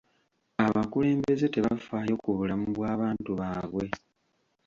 [0.65, 3.85] Abakulembeze tebafaayo ku bulamu bw'abantu baabwe.